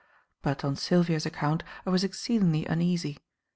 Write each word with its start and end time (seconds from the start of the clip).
But 0.41 0.65
on 0.65 0.75
Sylvia's 0.77 1.27
account 1.27 1.61
I 1.85 1.91
was 1.91 2.03
exceedingly 2.03 2.65
uneasy. 2.65 3.19